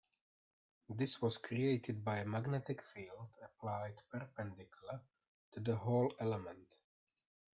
This 0.89 1.21
was 1.21 1.37
created 1.37 2.03
by 2.03 2.17
a 2.21 2.25
magnetic 2.25 2.81
field 2.81 3.37
applied 3.43 4.01
perpendicular 4.09 4.99
to 5.51 5.59
the 5.59 5.75
Hall 5.75 6.11
element. 6.19 6.73